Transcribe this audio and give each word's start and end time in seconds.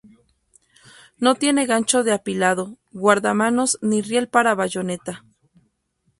No 1.19 1.35
tiene 1.35 1.67
gancho 1.67 2.03
de 2.03 2.11
apilado, 2.11 2.75
guardamanos 2.91 3.77
ni 3.83 4.01
riel 4.01 4.27
para 4.27 4.55
bayoneta. 4.55 5.23